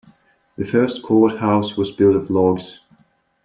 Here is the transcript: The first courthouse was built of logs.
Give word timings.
The 0.57 0.65
first 0.65 1.03
courthouse 1.03 1.77
was 1.77 1.91
built 1.91 2.15
of 2.15 2.31
logs. 2.31 2.79